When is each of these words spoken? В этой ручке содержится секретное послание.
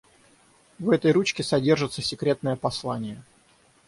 В 0.79 0.89
этой 0.89 1.11
ручке 1.11 1.43
содержится 1.43 2.01
секретное 2.01 2.55
послание. 2.55 3.21